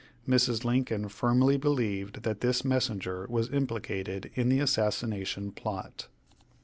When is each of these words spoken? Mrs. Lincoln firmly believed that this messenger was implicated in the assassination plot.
Mrs. 0.27 0.65
Lincoln 0.65 1.09
firmly 1.09 1.57
believed 1.57 2.23
that 2.23 2.41
this 2.41 2.65
messenger 2.65 3.27
was 3.29 3.51
implicated 3.51 4.31
in 4.33 4.49
the 4.49 4.57
assassination 4.59 5.51
plot. 5.51 6.07